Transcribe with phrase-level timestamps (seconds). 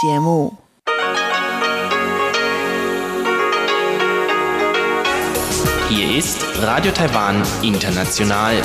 [0.00, 0.52] 节目。
[5.88, 8.60] Hier ist Radio Taiwan International.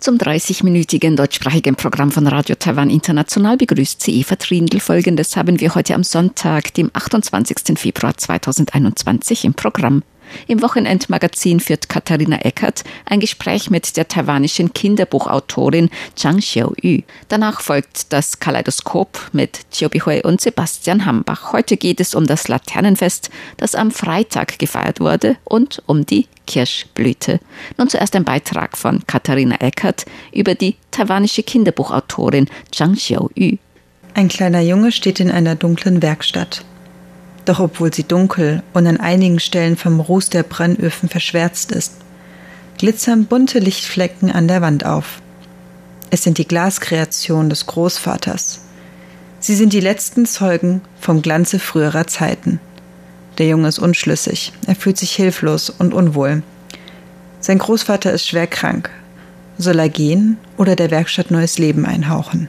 [0.00, 4.80] Zum 30-minütigen deutschsprachigen Programm von Radio Taiwan International begrüßt sie Eva Trindl.
[4.80, 7.78] Folgendes haben wir heute am Sonntag, dem 28.
[7.78, 10.02] Februar 2021 im Programm.
[10.46, 17.02] Im Wochenendmagazin führt Katharina Eckert ein Gespräch mit der taiwanischen Kinderbuchautorin Zhang Xiaoyu.
[17.28, 21.52] Danach folgt das Kaleidoskop mit Chiu Bihui und Sebastian Hambach.
[21.52, 27.40] Heute geht es um das Laternenfest, das am Freitag gefeiert wurde, und um die Kirschblüte.
[27.78, 33.58] Nun zuerst ein Beitrag von Katharina Eckert über die taiwanische Kinderbuchautorin Zhang Xiaoyu.
[34.14, 36.64] Ein kleiner Junge steht in einer dunklen Werkstatt.
[37.44, 41.92] Doch obwohl sie dunkel und an einigen Stellen vom Ruß der Brennöfen verschwärzt ist,
[42.78, 45.20] glitzern bunte Lichtflecken an der Wand auf.
[46.10, 48.60] Es sind die Glaskreationen des Großvaters.
[49.40, 52.60] Sie sind die letzten Zeugen vom Glanze früherer Zeiten.
[53.38, 56.42] Der Junge ist unschlüssig, er fühlt sich hilflos und unwohl.
[57.40, 58.90] Sein Großvater ist schwer krank.
[59.58, 62.48] Soll er gehen oder der Werkstatt neues Leben einhauchen?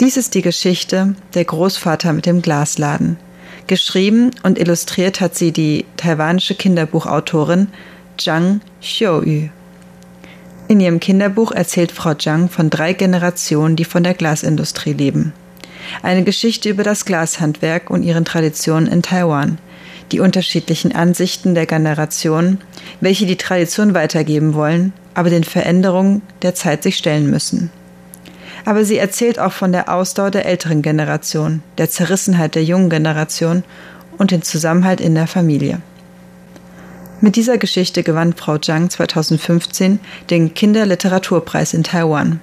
[0.00, 3.16] Dies ist die Geschichte Der Großvater mit dem Glasladen.
[3.66, 7.68] Geschrieben und illustriert hat sie die taiwanische Kinderbuchautorin
[8.18, 9.48] Zhang Xiuyu.
[10.68, 15.32] In ihrem Kinderbuch erzählt Frau Zhang von drei Generationen, die von der Glasindustrie leben.
[16.02, 19.58] Eine Geschichte über das Glashandwerk und ihren Traditionen in Taiwan,
[20.10, 22.60] die unterschiedlichen Ansichten der Generationen,
[23.00, 27.70] welche die Tradition weitergeben wollen, aber den Veränderungen der Zeit sich stellen müssen
[28.64, 33.64] aber sie erzählt auch von der Ausdauer der älteren Generation, der Zerrissenheit der jungen Generation
[34.18, 35.80] und den Zusammenhalt in der Familie.
[37.20, 42.40] Mit dieser Geschichte gewann Frau Zhang 2015 den Kinderliteraturpreis in Taiwan.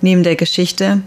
[0.00, 1.02] Neben der Geschichte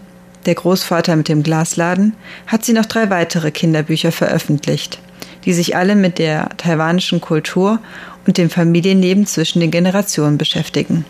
[0.46, 2.14] Der Großvater mit dem Glasladen
[2.48, 5.00] hat sie noch drei weitere Kinderbücher veröffentlicht,
[5.46, 7.80] die sich alle mit der taiwanischen Kultur
[8.26, 11.06] und dem Familienleben zwischen den Generationen beschäftigen.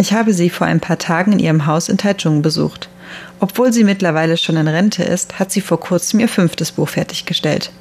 [0.00, 2.88] Ich habe sie vor ein paar Tagen in ihrem Haus in Taichung besucht.
[3.40, 7.72] Obwohl sie mittlerweile schon in Rente ist, hat sie vor kurzem ihr fünftes Buch fertiggestellt.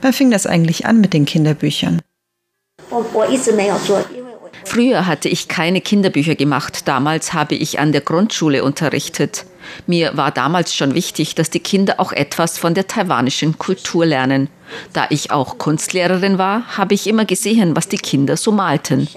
[0.00, 2.00] Wann fing das eigentlich an mit den Kinderbüchern?
[4.64, 6.86] Früher hatte ich keine Kinderbücher gemacht.
[6.86, 9.44] Damals habe ich an der Grundschule unterrichtet.
[9.86, 14.48] Mir war damals schon wichtig, dass die Kinder auch etwas von der taiwanischen Kultur lernen.
[14.92, 19.08] Da ich auch Kunstlehrerin war, habe ich immer gesehen, was die Kinder so malten.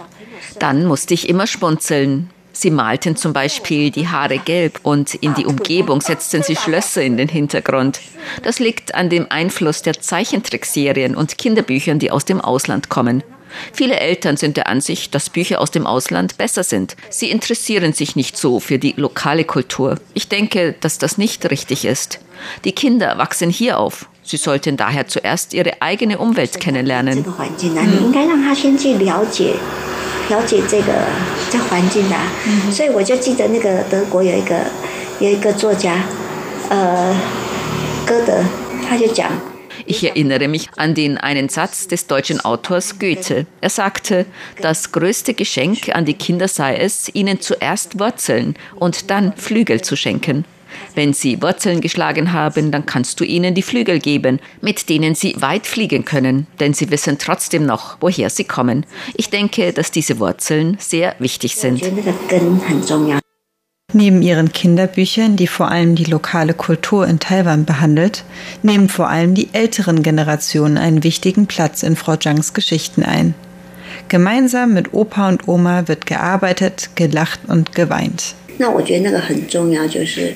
[0.58, 2.30] Dann musste ich immer schmunzeln.
[2.60, 7.16] Sie malten zum Beispiel die Haare gelb und in die Umgebung setzten sie Schlösser in
[7.16, 8.02] den Hintergrund.
[8.44, 13.24] Das liegt an dem Einfluss der Zeichentrickserien und Kinderbüchern, die aus dem Ausland kommen.
[13.72, 16.98] Viele Eltern sind der Ansicht, dass Bücher aus dem Ausland besser sind.
[17.10, 19.98] Sie interessieren sich nicht so für die lokale Kultur.
[20.14, 22.20] Ich denke, dass das nicht richtig ist.
[22.66, 24.10] Die Kinder wachsen hier auf.
[24.22, 27.20] Sie sollten daher zuerst ihre eigene Umwelt kennenlernen.
[27.20, 27.34] Mhm.
[30.29, 30.93] 了解这个
[31.51, 34.57] 这环境的、啊，嗯、所以我就记得那个德国有一个
[35.21, 36.03] 有一个作家，
[36.71, 37.15] 呃，
[38.07, 38.43] 歌德，
[38.89, 39.31] 他就讲。
[39.87, 43.45] Ich erinnere mich an den einen Satz des deutschen Autors Goethe.
[43.61, 44.25] Er sagte,
[44.63, 49.95] das größte Geschenk an die Kinder sei es, ihnen zuerst Wurzeln und dann Flügel zu
[49.95, 50.47] schenken.
[50.95, 55.35] Wenn sie Wurzeln geschlagen haben, dann kannst du ihnen die Flügel geben, mit denen sie
[55.41, 58.87] weit fliegen können, denn sie wissen trotzdem noch, woher sie kommen.
[59.15, 61.83] Ich denke, dass diese Wurzeln sehr wichtig sind.
[63.93, 68.25] Neben ihren Kinderbüchern, die vor allem die lokale Kultur in Taiwan behandelt,
[68.63, 73.35] nehmen vor allem die älteren Generationen einen wichtigen Platz in Frau Zhangs Geschichten ein.
[74.09, 78.35] Gemeinsam mit Opa und Oma wird gearbeitet, gelacht und geweint.
[78.57, 80.35] 那我觉得那个很重要，就是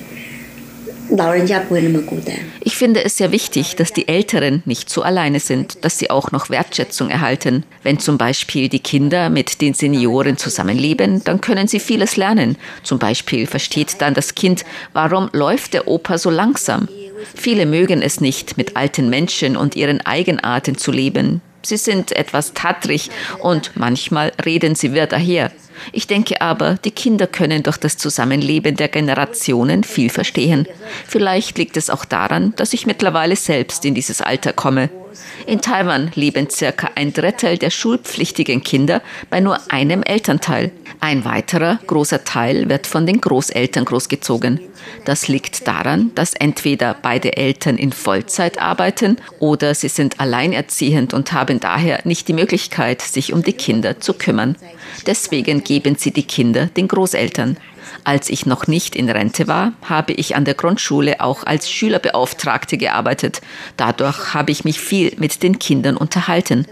[2.74, 6.32] ich finde es sehr wichtig, dass die Älteren nicht so alleine sind, dass sie auch
[6.32, 7.64] noch Wertschätzung erhalten.
[7.82, 12.56] Wenn zum Beispiel die Kinder mit den Senioren zusammenleben, dann können sie vieles lernen.
[12.82, 16.88] Zum Beispiel versteht dann das Kind, warum läuft der Opa so langsam.
[17.34, 21.40] Viele mögen es nicht, mit alten Menschen und ihren Eigenarten zu leben.
[21.62, 23.10] Sie sind etwas tattrig
[23.40, 25.50] und manchmal reden sie wirr daher.
[25.92, 30.66] Ich denke aber, die Kinder können durch das Zusammenleben der Generationen viel verstehen.
[31.06, 34.90] Vielleicht liegt es auch daran, dass ich mittlerweile selbst in dieses Alter komme.
[35.46, 40.72] In Taiwan leben circa ein Drittel der schulpflichtigen Kinder bei nur einem Elternteil.
[41.04, 44.58] Ein weiterer großer Teil wird von den Großeltern großgezogen.
[45.04, 51.34] Das liegt daran, dass entweder beide Eltern in Vollzeit arbeiten oder sie sind alleinerziehend und
[51.34, 54.56] haben daher nicht die Möglichkeit, sich um die Kinder zu kümmern.
[55.06, 57.58] Deswegen geben sie die Kinder den Großeltern.
[58.04, 62.78] Als ich noch nicht in Rente war, habe ich an der Grundschule auch als Schülerbeauftragte
[62.78, 63.42] gearbeitet.
[63.76, 66.66] Dadurch habe ich mich viel mit den Kindern unterhalten.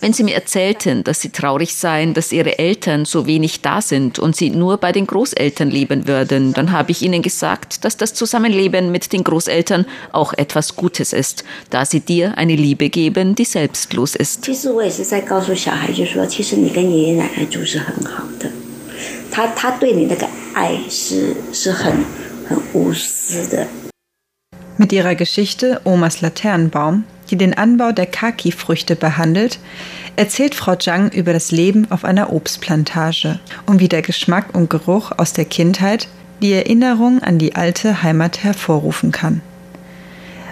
[0.00, 4.18] Wenn sie mir erzählten, dass sie traurig seien, dass ihre Eltern so wenig da sind
[4.18, 8.14] und sie nur bei den Großeltern leben würden, dann habe ich ihnen gesagt, dass das
[8.14, 13.44] Zusammenleben mit den Großeltern auch etwas Gutes ist, da sie dir eine Liebe geben, die
[13.44, 14.46] selbstlos ist.
[24.78, 29.58] Mit ihrer Geschichte Omas Laternenbaum die den Anbau der Kaki-Früchte behandelt,
[30.16, 35.12] erzählt Frau Zhang über das Leben auf einer Obstplantage und wie der Geschmack und Geruch
[35.16, 36.08] aus der Kindheit
[36.40, 39.40] die Erinnerung an die alte Heimat hervorrufen kann.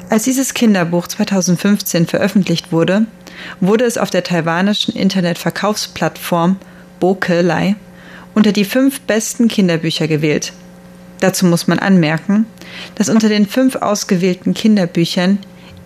[0.09, 3.07] Als dieses Kinderbuch 2015 veröffentlicht wurde,
[3.61, 6.57] wurde es auf der taiwanischen Internetverkaufsplattform
[7.01, 7.75] Bokelei
[8.35, 10.53] unter die fünf besten Kinderbücher gewählt.
[11.21, 12.47] Dazu muss man anmerken,
[12.95, 15.39] dass unter den fünf ausgewählten Kinderbüchern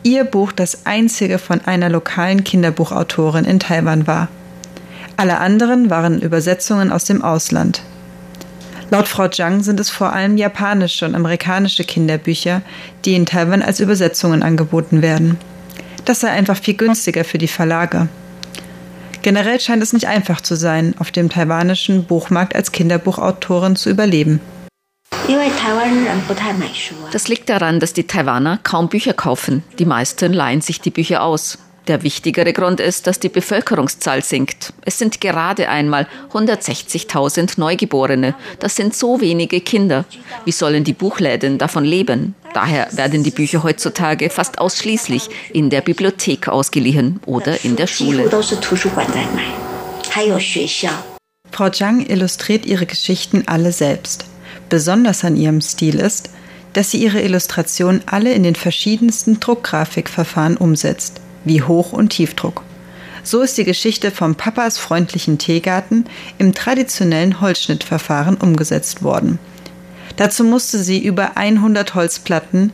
[0.02, 4.28] ihr Buch das einzige von einer lokalen Kinderbuchautorin in Taiwan war.
[5.16, 7.82] Alle anderen waren Übersetzungen aus dem Ausland.
[8.90, 12.62] Laut Frau Zhang sind es vor allem japanische und amerikanische Kinderbücher,
[13.04, 15.36] die in Taiwan als Übersetzungen angeboten werden.
[16.06, 18.08] Das sei einfach viel günstiger für die Verlage.
[19.22, 24.40] Generell scheint es nicht einfach zu sein, auf dem taiwanischen Buchmarkt als Kinderbuchautorin zu überleben.
[27.12, 29.62] Das liegt daran, dass die Taiwaner kaum Bücher kaufen.
[29.78, 31.58] Die meisten leihen sich die Bücher aus.
[31.87, 34.72] Der wichtigere Grund ist, dass die Bevölkerungszahl sinkt.
[34.84, 38.34] Es sind gerade einmal 160.000 Neugeborene.
[38.58, 40.05] Das sind so wenige Kinder.
[40.44, 42.34] Wie sollen die Buchläden davon leben?
[42.55, 48.28] Daher werden die Bücher heutzutage fast ausschließlich in der Bibliothek ausgeliehen oder in der Schule.
[51.50, 54.26] Frau Zhang illustriert ihre Geschichten alle selbst.
[54.70, 56.31] Besonders an ihrem Stil ist,
[56.72, 62.62] dass sie ihre Illustrationen alle in den verschiedensten Druckgrafikverfahren umsetzt, wie Hoch- und Tiefdruck.
[63.25, 66.05] So ist die Geschichte vom Papas freundlichen Teegarten
[66.38, 69.40] im traditionellen Holzschnittverfahren umgesetzt worden.
[70.17, 72.73] Dazu musste sie über 100 Holzplatten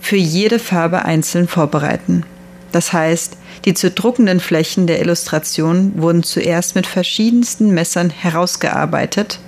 [0.00, 2.24] für jede Farbe einzeln vorbereiten.
[2.72, 9.40] Das heißt, die zu druckenden Flächen der Illustration wurden zuerst mit verschiedensten Messern herausgearbeitet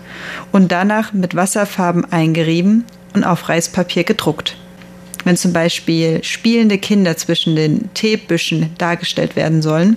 [0.53, 2.85] und danach mit Wasserfarben eingerieben
[3.15, 4.57] und auf Reispapier gedruckt.
[5.25, 9.97] Wenn zum Beispiel spielende Kinder zwischen den Teebüschen dargestellt werden sollen,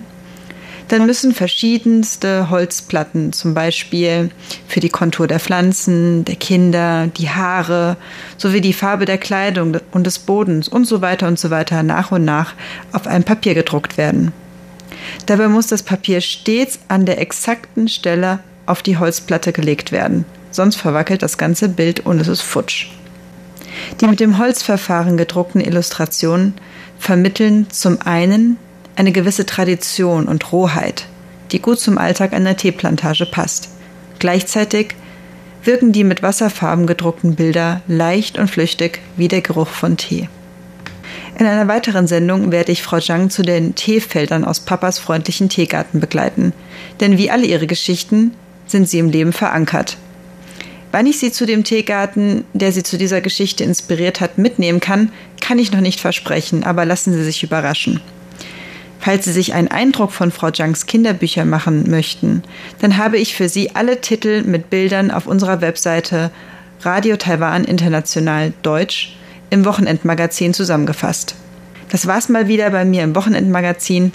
[0.88, 4.30] dann müssen verschiedenste Holzplatten, zum Beispiel
[4.68, 7.96] für die Kontur der Pflanzen, der Kinder, die Haare,
[8.36, 12.12] sowie die Farbe der Kleidung und des Bodens und so weiter und so weiter nach
[12.12, 12.54] und nach
[12.92, 14.32] auf ein Papier gedruckt werden.
[15.26, 20.76] Dabei muss das Papier stets an der exakten Stelle auf die Holzplatte gelegt werden, sonst
[20.76, 22.88] verwackelt das ganze Bild und es ist futsch.
[24.00, 26.54] Die mit dem Holzverfahren gedruckten Illustrationen
[26.98, 28.56] vermitteln zum einen
[28.96, 31.06] eine gewisse Tradition und Rohheit,
[31.52, 33.68] die gut zum Alltag einer Teeplantage passt.
[34.18, 34.94] Gleichzeitig
[35.64, 40.28] wirken die mit Wasserfarben gedruckten Bilder leicht und flüchtig wie der Geruch von Tee.
[41.38, 45.98] In einer weiteren Sendung werde ich Frau Zhang zu den Teefeldern aus Papas freundlichen Teegarten
[45.98, 46.52] begleiten,
[47.00, 48.32] denn wie alle ihre Geschichten
[48.66, 49.96] sind sie im Leben verankert.
[50.92, 55.10] Wann ich sie zu dem Teegarten, der sie zu dieser Geschichte inspiriert hat, mitnehmen kann,
[55.40, 58.00] kann ich noch nicht versprechen, aber lassen Sie sich überraschen.
[59.00, 62.42] Falls Sie sich einen Eindruck von Frau Zhangs Kinderbüchern machen möchten,
[62.80, 66.30] dann habe ich für Sie alle Titel mit Bildern auf unserer Webseite
[66.82, 69.16] Radio Taiwan International Deutsch
[69.50, 71.34] im Wochenendmagazin zusammengefasst.
[71.90, 74.12] Das war's mal wieder bei mir im Wochenendmagazin.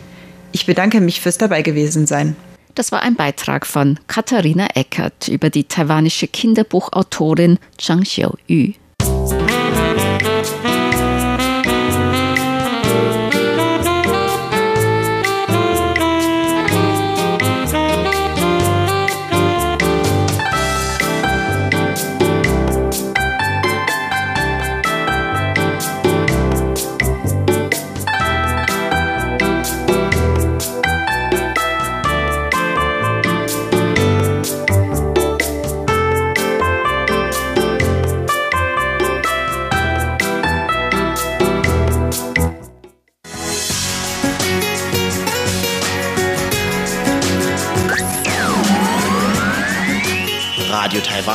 [0.51, 2.36] Ich bedanke mich fürs dabei gewesen sein.
[2.76, 8.74] Das war ein Beitrag von Katharina Eckert über die taiwanische Kinderbuchautorin Zhang Xiaoyu.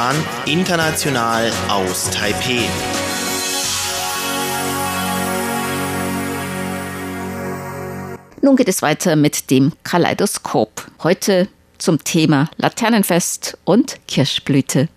[0.05, 2.69] Taiwan, international aus Taipeh.
[8.43, 10.89] Nun geht es weiter mit dem Kaleidoskop.
[11.03, 14.89] Heute zum Thema Laternenfest und Kirschblüte.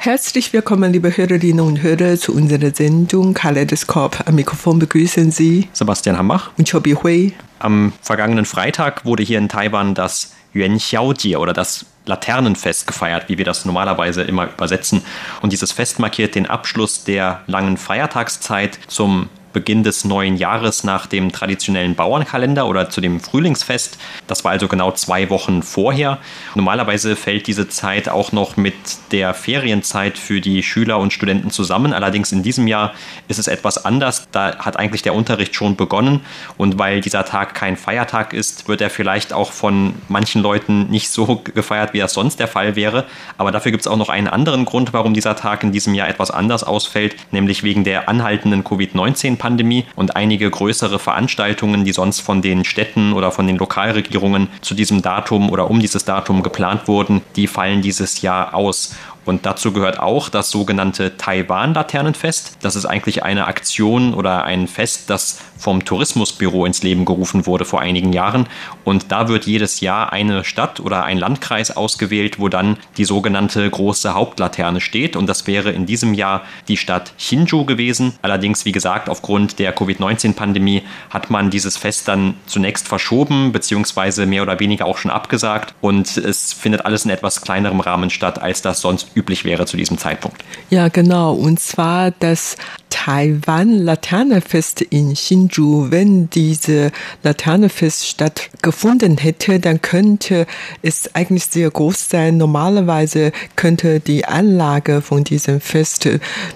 [0.00, 4.28] Herzlich willkommen, liebe Hörerinnen und Hörer, zu unserer Sendung Kaleidoskop.
[4.28, 7.32] Am Mikrofon begrüßen Sie Sebastian Hammach und Chobi Hui.
[7.58, 13.38] Am vergangenen Freitag wurde hier in Taiwan das Yuan Xiaojie oder das Laternenfest gefeiert, wie
[13.38, 15.02] wir das normalerweise immer übersetzen.
[15.42, 21.06] Und dieses Fest markiert den Abschluss der langen Feiertagszeit zum Beginn des neuen Jahres nach
[21.06, 23.98] dem traditionellen Bauernkalender oder zu dem Frühlingsfest.
[24.26, 26.18] Das war also genau zwei Wochen vorher.
[26.54, 28.74] Normalerweise fällt diese Zeit auch noch mit
[29.12, 31.92] der Ferienzeit für die Schüler und Studenten zusammen.
[31.92, 32.92] Allerdings in diesem Jahr
[33.28, 34.28] ist es etwas anders.
[34.32, 36.20] Da hat eigentlich der Unterricht schon begonnen
[36.56, 41.10] und weil dieser Tag kein Feiertag ist, wird er vielleicht auch von manchen Leuten nicht
[41.10, 43.06] so gefeiert, wie das sonst der Fall wäre.
[43.38, 46.08] Aber dafür gibt es auch noch einen anderen Grund, warum dieser Tag in diesem Jahr
[46.08, 52.20] etwas anders ausfällt, nämlich wegen der anhaltenden Covid-19 Pandemie und einige größere Veranstaltungen, die sonst
[52.20, 56.88] von den Städten oder von den Lokalregierungen zu diesem Datum oder um dieses Datum geplant
[56.88, 58.94] wurden, die fallen dieses Jahr aus.
[59.28, 62.56] Und dazu gehört auch das sogenannte Taiwan-Laternenfest.
[62.62, 67.66] Das ist eigentlich eine Aktion oder ein Fest, das vom Tourismusbüro ins Leben gerufen wurde
[67.66, 68.46] vor einigen Jahren.
[68.84, 73.68] Und da wird jedes Jahr eine Stadt oder ein Landkreis ausgewählt, wo dann die sogenannte
[73.68, 75.14] große Hauptlaterne steht.
[75.14, 78.14] Und das wäre in diesem Jahr die Stadt Hsinchu gewesen.
[78.22, 84.42] Allerdings, wie gesagt, aufgrund der Covid-19-Pandemie hat man dieses Fest dann zunächst verschoben, beziehungsweise mehr
[84.42, 85.74] oder weniger auch schon abgesagt.
[85.82, 89.76] Und es findet alles in etwas kleinerem Rahmen statt, als das sonst üblich wäre zu
[89.76, 90.42] diesem Zeitpunkt.
[90.70, 91.34] Ja, genau.
[91.34, 92.56] Und zwar das
[92.90, 95.90] Taiwan Laternefest in Hsinchu.
[95.90, 96.92] Wenn diese
[97.22, 100.46] Laternefest stattgefunden hätte, dann könnte
[100.82, 102.36] es eigentlich sehr groß sein.
[102.36, 106.08] Normalerweise könnte die Anlage von diesem Fest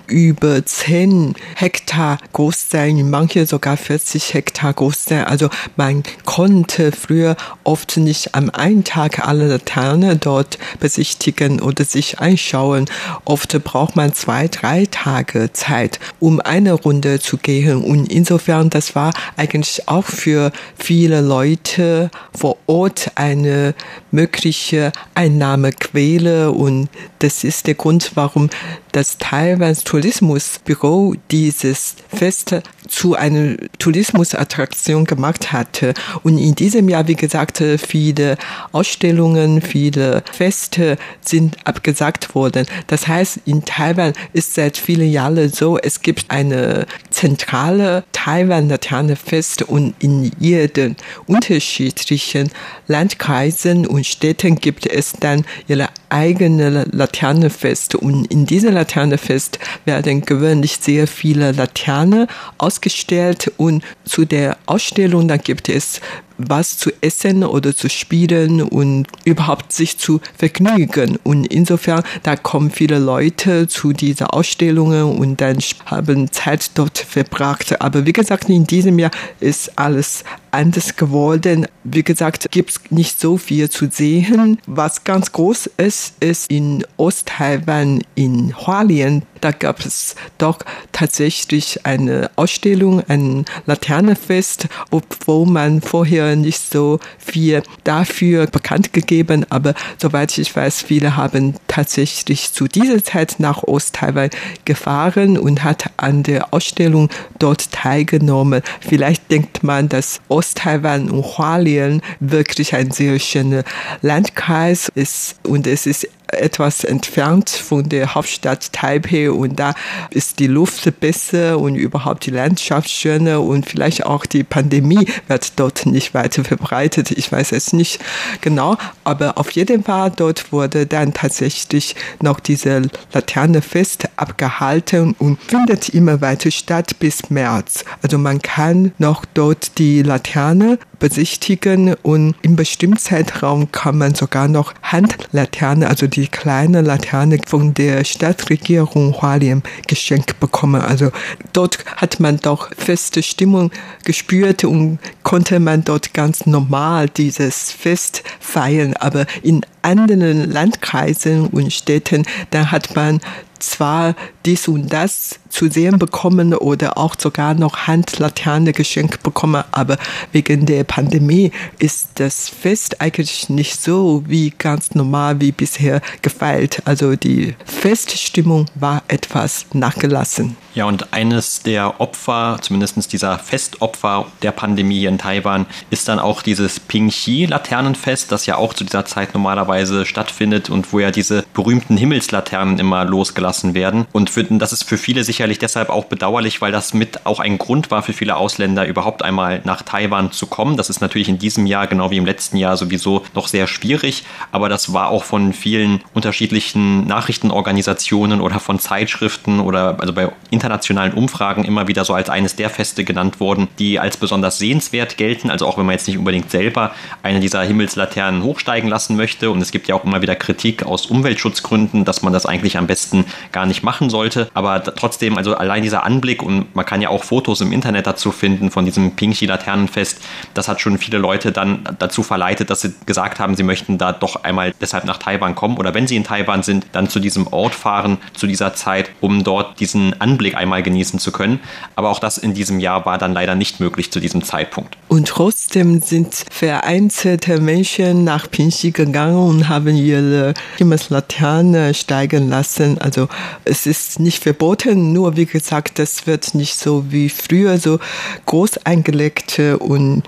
[0.06, 5.24] über 10 Hektar groß sein, manche sogar 40 Hektar groß sein.
[5.24, 12.18] Also man konnte früher oft nicht am einen Tag alle Laternen dort besichtigen oder sich
[12.20, 12.86] anschauen.
[13.24, 17.82] Oft braucht man zwei, drei Tage Zeit, um eine Runde zu gehen.
[17.82, 23.74] Und insofern, das war eigentlich auch für viele Leute vor Ort eine
[24.12, 26.52] mögliche Einnahmequelle.
[26.52, 26.88] Und
[27.18, 28.50] das ist der Grund, warum
[28.92, 32.54] das Taiwans Tourismusbüro dieses Fest
[32.88, 35.94] zu einer Tourismusattraktion gemacht hatte.
[36.22, 38.36] Und in diesem Jahr, wie gesagt, viele
[38.72, 42.66] Ausstellungen, viele Feste sind abgesagt worden.
[42.86, 49.94] Das heißt, in Taiwan ist seit vielen Jahren so, es gibt eine zentrale Taiwan-Laternenfest und
[50.00, 50.96] in jedem
[51.26, 52.50] unterschiedlichen
[52.88, 57.94] Landkreisen und Städten gibt es dann ihre eigene Laternenfest.
[57.94, 58.46] Und in
[58.82, 62.26] diesem Laternenfest werden gewöhnlich sehr viele Laternen
[62.58, 66.00] ausgestellt und zu der Ausstellung, da gibt es
[66.48, 71.18] was zu essen oder zu spielen und überhaupt sich zu vergnügen.
[71.22, 77.80] Und insofern, da kommen viele Leute zu diesen Ausstellungen und dann haben Zeit dort verbracht.
[77.80, 81.66] Aber wie gesagt, in diesem Jahr ist alles anders geworden.
[81.84, 84.58] Wie gesagt, gibt es nicht so viel zu sehen.
[84.66, 89.22] Was ganz groß ist, ist in Osttaiwan in Hualien.
[89.42, 90.60] Da gab es doch
[90.92, 99.44] tatsächlich eine Ausstellung, ein Laternenfest, obwohl man vorher nicht so viel dafür bekannt gegeben.
[99.50, 104.30] Aber soweit ich weiß, viele haben tatsächlich zu dieser Zeit nach Osttaiwan
[104.64, 107.08] gefahren und hat an der Ausstellung
[107.40, 108.62] dort teilgenommen.
[108.80, 113.64] Vielleicht denkt man, dass Osttaiwan und Hualien wirklich ein sehr schöner
[114.02, 119.74] Landkreis ist und es ist etwas entfernt von der Hauptstadt Taipei und da
[120.10, 125.58] ist die Luft besser und überhaupt die Landschaft schöner und vielleicht auch die Pandemie wird
[125.58, 127.10] dort nicht weiter verbreitet.
[127.10, 128.00] Ich weiß es nicht
[128.40, 135.90] genau, aber auf jeden Fall dort wurde dann tatsächlich noch diese Laternefest abgehalten und findet
[135.90, 137.84] immer weiter statt bis März.
[138.02, 144.46] Also man kann noch dort die Laterne besichtigen und im bestimmten Zeitraum kann man sogar
[144.46, 150.80] noch Handlaterne, also die kleine Laterne von der Stadtregierung Hualien geschenkt bekommen.
[150.80, 151.10] Also
[151.52, 153.72] dort hat man doch feste Stimmung
[154.04, 158.94] gespürt und konnte man dort ganz normal dieses Fest feiern.
[158.94, 163.20] Aber in anderen Landkreisen und Städten, da hat man
[163.58, 169.64] zwar dies und das zu sehen bekommen oder auch sogar noch Handlaterne geschenkt bekommen.
[169.70, 169.98] Aber
[170.32, 176.82] wegen der Pandemie ist das Fest eigentlich nicht so wie ganz normal wie bisher gefeilt.
[176.86, 180.56] Also die Feststimmung war etwas nachgelassen.
[180.74, 186.18] Ja, und eines der Opfer, zumindest dieser Festopfer der Pandemie hier in Taiwan, ist dann
[186.18, 191.44] auch dieses Pingxi-Laternenfest, das ja auch zu dieser Zeit normalerweise stattfindet und wo ja diese
[191.52, 194.06] berühmten Himmelslaternen immer losgelassen werden.
[194.12, 197.58] Und für, das ist für viele sicherlich deshalb auch bedauerlich, weil das mit auch ein
[197.58, 200.76] Grund war für viele Ausländer, überhaupt einmal nach Taiwan zu kommen.
[200.76, 204.24] Das ist natürlich in diesem Jahr, genau wie im letzten Jahr, sowieso noch sehr schwierig,
[204.50, 211.12] aber das war auch von vielen unterschiedlichen Nachrichtenorganisationen oder von Zeitschriften oder also bei internationalen
[211.12, 215.50] Umfragen immer wieder so als eines der Feste genannt worden, die als besonders sehenswert gelten.
[215.50, 219.50] Also auch wenn man jetzt nicht unbedingt selber eine dieser Himmelslaternen hochsteigen lassen möchte.
[219.50, 222.86] Und es gibt ja auch immer wieder Kritik aus Umweltschutzgründen, dass man das eigentlich am
[222.86, 224.48] besten gar nicht machen sollte.
[224.54, 228.30] Aber trotzdem, also allein dieser Anblick und man kann ja auch Fotos im Internet dazu
[228.30, 230.20] finden von diesem Pingxi-Laternenfest,
[230.54, 234.12] das hat schon viele Leute dann dazu verleitet, dass sie gesagt haben, sie möchten da
[234.12, 237.46] doch einmal deshalb nach Taiwan kommen oder wenn sie in Taiwan sind, dann zu diesem
[237.48, 241.60] Ort fahren zu dieser Zeit, um dort diesen Anblick einmal genießen zu können.
[241.96, 244.96] Aber auch das in diesem Jahr war dann leider nicht möglich zu diesem Zeitpunkt.
[245.08, 252.98] Und trotzdem sind vereinzelte Menschen nach Pinxi gegangen und haben ihre Himmelslaterne steigen lassen.
[252.98, 253.28] Also
[253.64, 257.98] es ist nicht verboten, nur wie gesagt, das wird nicht so wie früher so
[258.46, 260.22] groß eingelegt und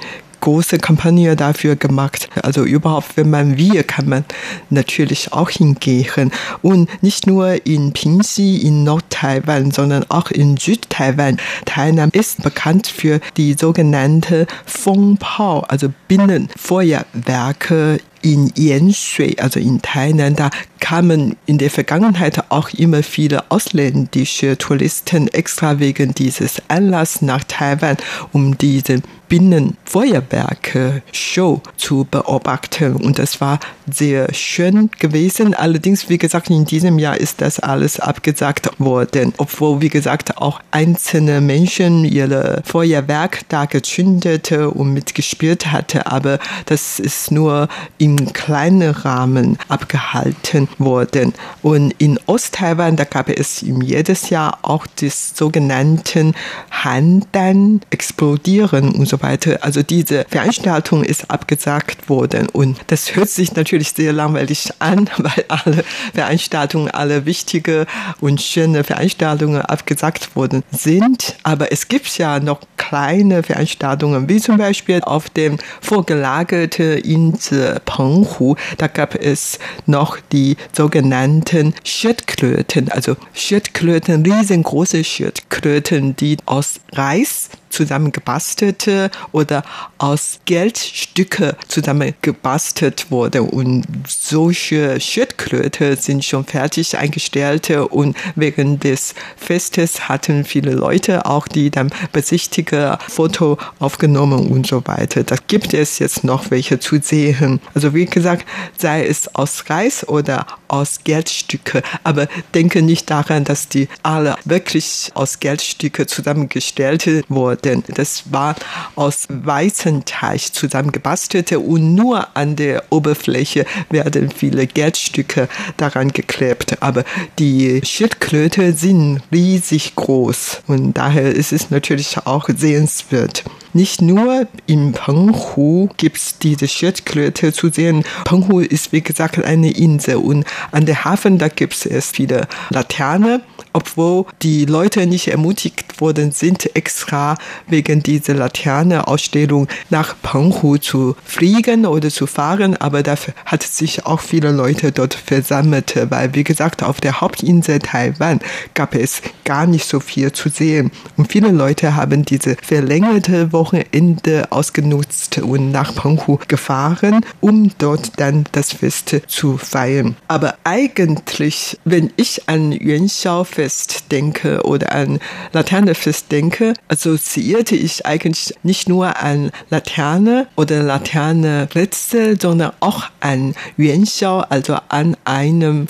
[0.45, 2.29] große Kampagne dafür gemacht.
[2.43, 4.27] Also überhaupt, wenn man will, kann man
[4.69, 6.31] natürlich auch hingehen.
[6.61, 11.39] Und nicht nur in Pingxi, in Nord-Taiwan, sondern auch in Süd-Taiwan.
[11.65, 20.51] Tainan ist bekannt für die sogenannte Fengpao, also Binnenfeuerwerke in Yanshui, also in Tainan, da
[20.81, 27.97] kamen in der Vergangenheit auch immer viele ausländische Touristen extra wegen dieses Anlass nach Taiwan,
[28.33, 32.97] um diese Binnenfeuerwerke-Show zu beobachten.
[32.97, 35.55] Und das war sehr schön gewesen.
[35.55, 40.61] Allerdings, wie gesagt, in diesem Jahr ist das alles abgesagt worden, obwohl, wie gesagt, auch
[40.71, 46.07] einzelne Menschen ihre Feuerwerk da gezündet und mitgespielt hatte.
[46.07, 47.69] Aber das ist nur
[48.19, 51.35] im kleinen Rahmen abgehalten worden.
[51.63, 56.35] Und in Osttaiwan, da gab es jedes Jahr auch das sogenannten
[56.71, 59.59] Handan explodieren und so weiter.
[59.63, 62.49] Also diese Veranstaltung ist abgesagt worden.
[62.49, 67.87] Und das hört sich natürlich sehr langweilig an, weil alle Veranstaltungen, alle wichtige
[68.21, 71.37] und schöne Veranstaltungen abgesagt worden sind.
[71.43, 78.57] Aber es gibt ja noch kleine Veranstaltungen, wie zum Beispiel auf dem vorgelagerten Insel Penghu.
[78.79, 89.11] Da gab es noch die sogenannten Schildkröten, also Schildkröten, riesengroße Schildkröten, die aus Reis zusammengebastelte
[89.33, 89.63] oder
[89.99, 93.43] aus Geldstücke zusammengebastelt wurde.
[93.43, 101.49] Und solche Schildkröte sind schon fertig eingestellt und wegen des Festes hatten viele Leute auch,
[101.49, 105.25] die dann besichtige Foto aufgenommen und so weiter.
[105.25, 107.61] Da gibt es jetzt noch welche zu sehen.
[107.75, 108.47] Also wie gesagt,
[108.79, 115.11] sei es aus Reis oder aus Geldstücke, aber denke nicht daran, dass die alle wirklich
[115.15, 118.55] aus Geldstücke zusammengestellt wurden denn das war
[118.95, 126.83] aus Weizenteig zusammengebastelte und nur an der Oberfläche werden viele Geldstücke daran geklebt.
[126.83, 127.05] Aber
[127.39, 133.45] die Schildkröte sind riesig groß und daher ist es natürlich auch sehenswert.
[133.77, 138.05] Nicht nur in Penghu gibt es diese Schildkröte zu sehen.
[138.25, 143.43] Penghu ist wie gesagt eine Insel und an der Hafen da gibt es viele Laternen,
[143.73, 151.85] obwohl die Leute nicht ermutigt worden sind, extra wegen dieser Laterne-Ausstellung nach Penghu zu fliegen
[151.85, 156.85] oder zu fahren, aber dafür hat sich auch viele Leute dort versammelt, weil wie gesagt
[156.85, 158.39] auf der Hauptinsel Taiwan
[158.75, 163.64] gab es gar nicht so viel zu sehen und viele Leute haben diese verlängerte Woche
[163.65, 170.17] Wochenende ausgenutzt und nach Penghu gefahren, um dort dann das Fest zu feiern.
[170.29, 175.19] Aber eigentlich, wenn ich an Yuanxiao-Fest denke oder an
[175.55, 184.41] Laternefest denke, assoziierte ich eigentlich nicht nur an Laterne oder Laterne-Rätsel, sondern auch an Yuanxiao,
[184.41, 185.89] also an einem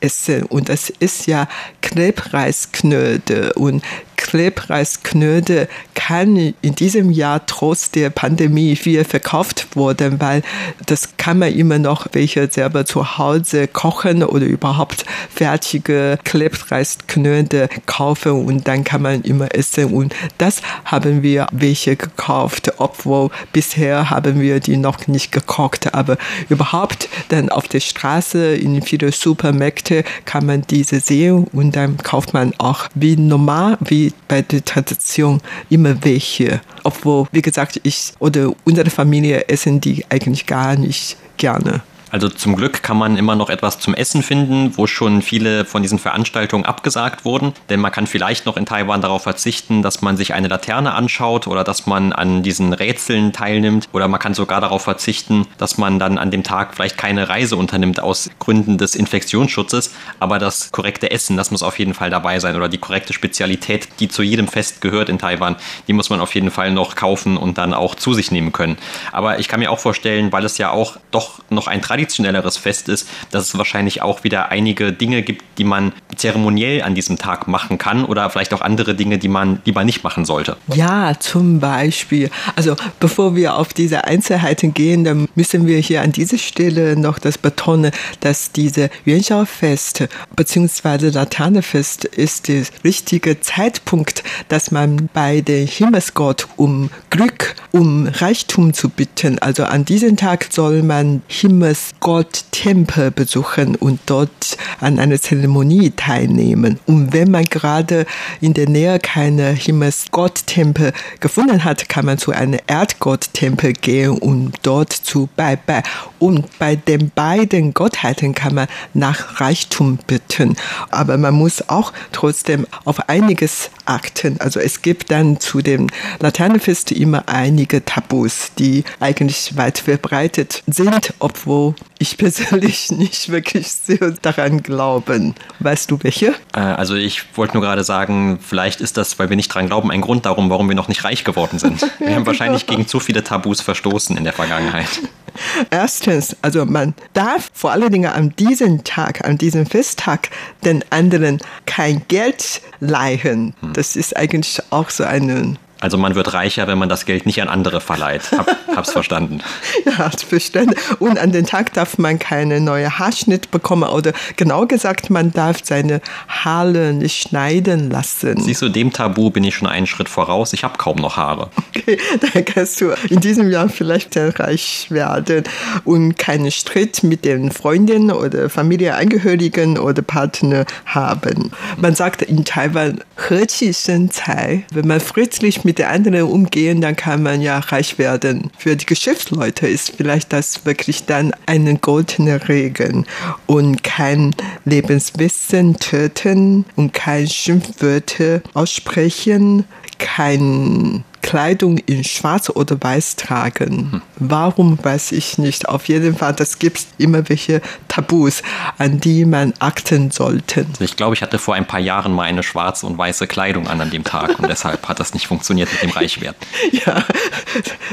[0.00, 0.44] Festessen.
[0.44, 1.48] Und das ist ja
[1.82, 3.82] Knebreisknödel und
[4.16, 10.42] Klebreisknödel kann in diesem Jahr trotz der Pandemie viel verkauft worden, weil
[10.86, 18.32] das kann man immer noch welche selber zu Hause kochen oder überhaupt fertige Klebreisknödel kaufen.
[18.32, 19.86] Und dann kann man immer essen.
[19.86, 26.18] Und das haben wir welche gekauft, obwohl bisher haben wir die noch nicht gekocht, aber
[26.48, 29.89] überhaupt dann auf der Straße in viele Supermärkte
[30.24, 35.40] kann man diese sehen und dann kauft man auch wie normal, wie bei der Tradition
[35.68, 36.60] immer welche.
[36.84, 41.82] Obwohl, wie gesagt, ich oder unsere Familie essen die eigentlich gar nicht gerne.
[42.12, 45.82] Also zum Glück kann man immer noch etwas zum Essen finden, wo schon viele von
[45.82, 47.52] diesen Veranstaltungen abgesagt wurden.
[47.68, 51.46] Denn man kann vielleicht noch in Taiwan darauf verzichten, dass man sich eine Laterne anschaut
[51.46, 53.88] oder dass man an diesen Rätseln teilnimmt.
[53.92, 57.56] Oder man kann sogar darauf verzichten, dass man dann an dem Tag vielleicht keine Reise
[57.56, 59.94] unternimmt aus Gründen des Infektionsschutzes.
[60.18, 62.56] Aber das korrekte Essen, das muss auf jeden Fall dabei sein.
[62.56, 65.54] Oder die korrekte Spezialität, die zu jedem Fest gehört in Taiwan,
[65.86, 68.78] die muss man auf jeden Fall noch kaufen und dann auch zu sich nehmen können.
[69.12, 72.56] Aber ich kann mir auch vorstellen, weil es ja auch doch noch ein Tradition traditionelleres
[72.56, 77.18] Fest ist, dass es wahrscheinlich auch wieder einige Dinge gibt, die man zeremoniell an diesem
[77.18, 80.56] Tag machen kann oder vielleicht auch andere Dinge, die man lieber nicht machen sollte.
[80.74, 82.30] Ja, zum Beispiel.
[82.56, 87.18] Also bevor wir auf diese Einzelheiten gehen, dann müssen wir hier an dieser Stelle noch
[87.18, 91.10] das betonen, dass diese Yuanxiao-Fest bzw.
[91.10, 98.88] Laternefest ist der richtige Zeitpunkt, dass man bei dem Himmelsgott um Glück, um Reichtum zu
[98.88, 99.38] bitten.
[99.40, 105.49] Also an diesem Tag soll man Himmels Gottempel besuchen und dort an einer Zeremonie
[105.96, 106.78] teilnehmen.
[106.86, 108.06] Und wenn man gerade
[108.40, 114.92] in der Nähe keine Himmelsgotttempel gefunden hat, kann man zu einem Erdgotttempel gehen und dort
[114.92, 115.82] zu Beibai.
[116.18, 120.56] Und bei den beiden Gottheiten kann man nach Reichtum bitten.
[120.90, 124.40] Aber man muss auch trotzdem auf einiges achten.
[124.40, 125.88] Also es gibt dann zu dem
[126.20, 134.12] Laternenfest immer einige Tabus, die eigentlich weit verbreitet sind, obwohl ich persönlich nicht wirklich sehr
[134.22, 135.34] daran glauben.
[135.58, 136.34] Weißt du welche?
[136.54, 139.90] Äh, also ich wollte nur gerade sagen, vielleicht ist das, weil wir nicht daran glauben,
[139.90, 141.80] ein Grund darum, warum wir noch nicht reich geworden sind.
[141.98, 144.88] Wir haben wahrscheinlich gegen zu viele Tabus verstoßen in der Vergangenheit.
[145.70, 150.30] Erstens, also man darf vor allen Dingen an diesem Tag, an diesem Festtag,
[150.64, 153.54] den anderen kein Geld leihen.
[153.60, 153.72] Hm.
[153.72, 157.41] Das ist eigentlich auch so eine also man wird reicher, wenn man das Geld nicht
[157.41, 158.31] an andere verleiht.
[158.31, 159.41] Hab, hab's verstanden.
[159.85, 160.73] ja, verstanden.
[160.99, 165.59] Und an den Tag darf man keine neue Haarschnitt bekommen oder genau gesagt, man darf
[165.63, 168.41] seine Haare nicht schneiden lassen.
[168.41, 170.53] Siehst du, dem Tabu bin ich schon einen Schritt voraus.
[170.53, 171.49] Ich habe kaum noch Haare.
[171.75, 171.99] Okay,
[172.33, 175.43] dann kannst du in diesem Jahr vielleicht sehr reich werden
[175.83, 181.51] und keinen Streit mit den Freunden oder Familienangehörigen oder Partner haben.
[181.77, 184.63] Man sagt in Taiwan, 和气生财.
[184.71, 188.50] Wenn man friedlich mit mit der anderen umgehen, dann kann man ja reich werden.
[188.58, 193.04] Für die Geschäftsleute ist vielleicht das wirklich dann eine goldene Regel
[193.46, 199.64] und kein Lebenswissen töten und kein Schimpfwörter aussprechen,
[200.00, 204.02] kein Kleidung in Schwarz oder Weiß tragen.
[204.16, 205.68] Warum weiß ich nicht.
[205.68, 208.42] Auf jeden Fall, das gibt immer welche Tabus,
[208.78, 210.66] an die man achten sollte.
[210.80, 213.80] Ich glaube, ich hatte vor ein paar Jahren mal eine schwarze und weiße Kleidung an
[213.80, 216.40] an dem Tag und deshalb hat das nicht funktioniert mit dem Reichwerden.
[216.72, 217.04] Ja,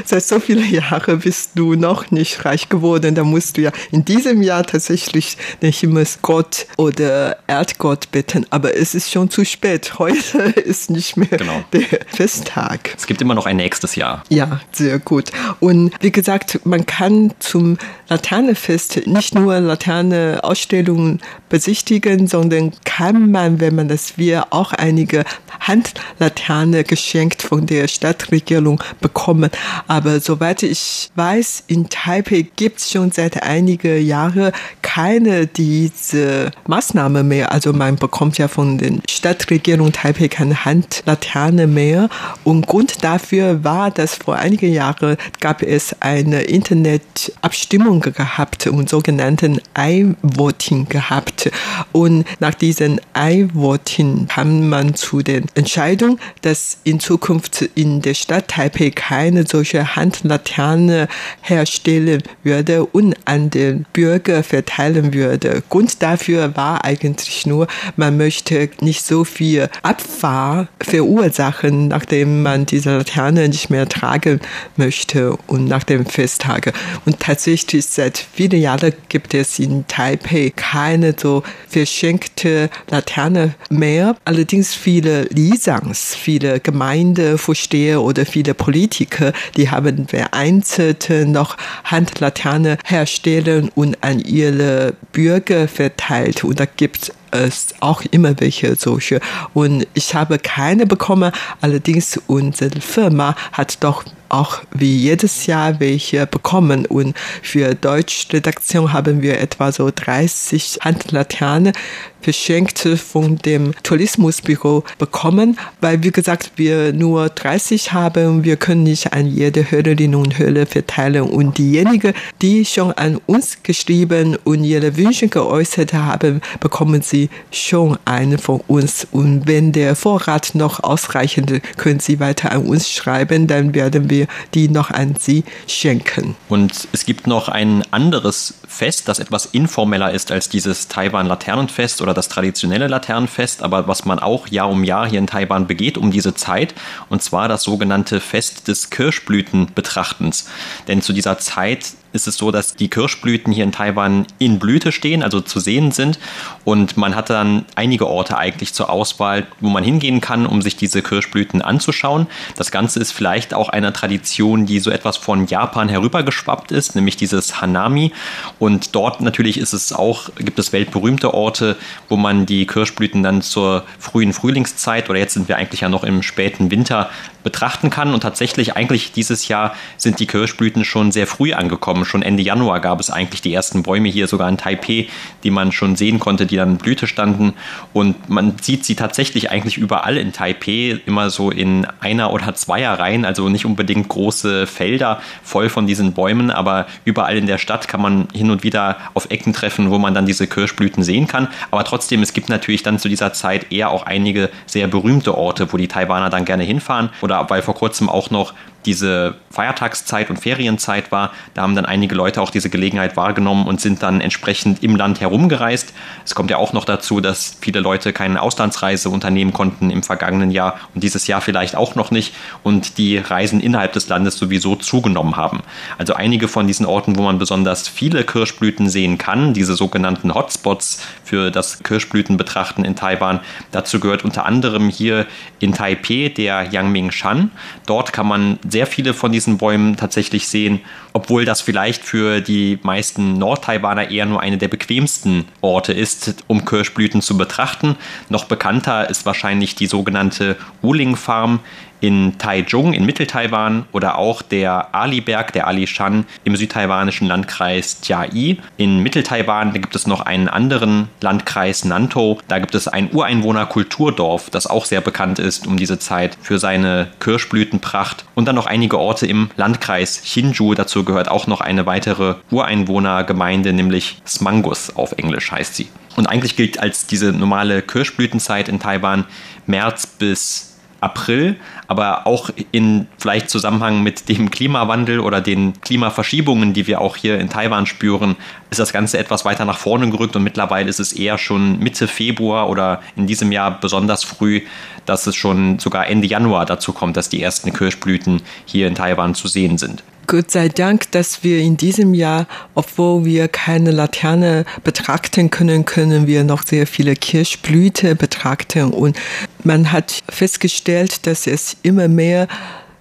[0.04, 3.14] seit so vielen Jahren bist du noch nicht reich geworden.
[3.14, 8.46] Da musst du ja in diesem Jahr tatsächlich den Himmelsgott oder Erdgott bitten.
[8.50, 9.98] Aber es ist schon zu spät.
[9.98, 11.64] Heute ist nicht mehr genau.
[11.72, 12.94] der Festtag.
[12.96, 14.22] Es gibt immer noch ein nächstes Jahr.
[14.28, 15.30] Ja, sehr gut.
[15.60, 23.74] Und wie gesagt, man kann zum Laternefest nicht nur Laterne-Ausstellungen besichtigen, sondern kann man, wenn
[23.74, 25.24] man das will, auch einige
[25.60, 29.50] Handlaterne geschenkt von der Stadtregierung bekommen.
[29.86, 34.52] Aber soweit ich weiß, in Taipei gibt es schon seit einigen Jahren
[34.98, 37.52] keine diese Maßnahme mehr.
[37.52, 42.08] Also man bekommt ja von der Stadtregierung Taipei keine Handlaterne mehr.
[42.42, 49.60] Und Grund dafür war, dass vor einigen Jahren gab es eine Internetabstimmung gehabt und sogenannten
[49.78, 51.48] iVoting gehabt.
[51.92, 58.48] Und nach diesem iVoting kam man zu der Entscheidung, dass in Zukunft in der Stadt
[58.48, 61.06] Taipei keine solche Handlaterne
[61.40, 65.62] herstellen würde und an den Bürger verteilen verteilen würde.
[65.68, 72.96] Grund dafür war eigentlich nur, man möchte nicht so viel Abfahr verursachen, nachdem man diese
[72.96, 74.40] Laterne nicht mehr tragen
[74.76, 76.72] möchte und nach dem Festtage.
[77.04, 84.16] Und tatsächlich seit vielen Jahren gibt es in Taipei keine so verschenkte Laterne mehr.
[84.24, 94.02] Allerdings viele Lisangs, viele Gemeindevorsteher oder viele Politiker, die haben vereinzelt noch Handlaterne herstellen und
[94.02, 94.67] an ihre
[95.12, 96.44] Bürger verteilt.
[96.44, 99.20] Und da gibt es auch immer welche solche.
[99.54, 101.32] Und ich habe keine bekommen.
[101.60, 106.86] Allerdings unsere Firma hat doch auch wie jedes Jahr welche bekommen.
[106.86, 111.72] Und für Deutschredaktion haben wir etwa so 30 Handlaternen
[112.20, 118.44] verschenkt von dem Tourismusbüro bekommen, weil wie gesagt, wir nur 30 haben.
[118.44, 121.22] Wir können nicht an jede Hörerin und Hörer verteilen.
[121.22, 127.98] Und diejenigen, die schon an uns geschrieben und ihre Wünsche geäußert haben, bekommen sie schon
[128.04, 129.06] eine von uns.
[129.10, 134.18] Und wenn der Vorrat noch ausreichend, können sie weiter an uns schreiben, dann werden wir
[134.18, 136.36] wir die noch an Sie schenken.
[136.48, 142.14] Und es gibt noch ein anderes Fest, das etwas informeller ist als dieses Taiwan-Laternenfest oder
[142.14, 146.10] das traditionelle Laternenfest, aber was man auch Jahr um Jahr hier in Taiwan begeht um
[146.10, 146.74] diese Zeit,
[147.10, 150.48] und zwar das sogenannte Fest des Kirschblütenbetrachtens.
[150.88, 154.92] Denn zu dieser Zeit ist es so, dass die Kirschblüten hier in Taiwan in Blüte
[154.92, 156.18] stehen, also zu sehen sind.
[156.64, 160.76] Und man hat dann einige Orte eigentlich zur Auswahl, wo man hingehen kann, um sich
[160.76, 162.26] diese Kirschblüten anzuschauen.
[162.56, 167.16] Das Ganze ist vielleicht auch eine Tradition, die so etwas von Japan herübergeschwappt ist, nämlich
[167.16, 168.12] dieses Hanami.
[168.58, 171.76] Und dort natürlich ist es auch, gibt es weltberühmte Orte,
[172.08, 176.04] wo man die Kirschblüten dann zur frühen Frühlingszeit oder jetzt sind wir eigentlich ja noch
[176.04, 177.10] im späten Winter
[177.42, 178.12] betrachten kann.
[178.12, 182.04] Und tatsächlich eigentlich dieses Jahr sind die Kirschblüten schon sehr früh angekommen.
[182.04, 185.08] Schon Ende Januar gab es eigentlich die ersten Bäume hier sogar in Taipei,
[185.44, 187.54] die man schon sehen konnte, die dann in Blüte standen.
[187.92, 192.98] Und man sieht sie tatsächlich eigentlich überall in Taipei, immer so in einer oder zweier
[192.98, 197.88] Reihen, also nicht unbedingt große Felder voll von diesen Bäumen, aber überall in der Stadt
[197.88, 201.48] kann man hin und wieder auf Ecken treffen, wo man dann diese Kirschblüten sehen kann.
[201.70, 205.72] Aber trotzdem, es gibt natürlich dann zu dieser Zeit eher auch einige sehr berühmte Orte,
[205.72, 207.10] wo die Taiwaner dann gerne hinfahren.
[207.22, 208.54] Oder weil vor kurzem auch noch
[208.86, 213.80] diese Feiertagszeit und Ferienzeit war, da haben dann einige Leute auch diese Gelegenheit wahrgenommen und
[213.80, 215.92] sind dann entsprechend im Land herumgereist.
[216.24, 220.50] Es kommt ja auch noch dazu, dass viele Leute keine Auslandsreise unternehmen konnten im vergangenen
[220.50, 224.76] Jahr und dieses Jahr vielleicht auch noch nicht und die Reisen innerhalb des Landes sowieso
[224.76, 225.60] zugenommen haben.
[225.98, 231.02] Also einige von diesen Orten, wo man besonders viele Kirschblüten sehen kann, diese sogenannten Hotspots
[231.24, 233.40] für das Kirschblütenbetrachten in Taiwan,
[233.72, 235.26] dazu gehört unter anderem hier
[235.58, 237.50] in Taipei der Yangming Shan.
[237.86, 240.80] Dort kann man sehr viele von diesen Bäumen tatsächlich sehen,
[241.18, 246.64] obwohl das vielleicht für die meisten Nordtaiwaner eher nur eine der bequemsten Orte ist, um
[246.64, 247.96] Kirschblüten zu betrachten.
[248.28, 251.58] Noch bekannter ist wahrscheinlich die sogenannte Wuling Farm
[252.00, 258.58] in Taichung in Mitteltaiwan oder auch der Ali-Berg, der Ali-Shan im südtaiwanischen Landkreis Jiai.
[258.76, 262.38] In Mitteltaiwan gibt es noch einen anderen Landkreis Nantou.
[262.48, 267.08] Da gibt es ein Ureinwohner-Kulturdorf, das auch sehr bekannt ist um diese Zeit für seine
[267.20, 268.24] Kirschblütenpracht.
[268.34, 270.74] Und dann noch einige Orte im Landkreis Hsinchu.
[270.74, 275.88] Dazu gehört auch noch eine weitere Ureinwohnergemeinde, nämlich Smangus auf Englisch heißt sie.
[276.16, 279.24] Und eigentlich gilt als diese normale Kirschblütenzeit in Taiwan
[279.66, 286.86] März bis April, aber auch in vielleicht Zusammenhang mit dem Klimawandel oder den Klimaverschiebungen, die
[286.86, 288.36] wir auch hier in Taiwan spüren,
[288.70, 292.08] ist das Ganze etwas weiter nach vorne gerückt und mittlerweile ist es eher schon Mitte
[292.08, 294.62] Februar oder in diesem Jahr besonders früh,
[295.06, 299.34] dass es schon sogar Ende Januar dazu kommt, dass die ersten Kirschblüten hier in Taiwan
[299.34, 300.02] zu sehen sind.
[300.28, 306.26] Gott sei Dank, dass wir in diesem Jahr, obwohl wir keine Laterne betrachten können, können
[306.26, 308.92] wir noch sehr viele Kirschblüte betrachten.
[308.92, 309.18] Und
[309.64, 312.46] man hat festgestellt, dass es immer mehr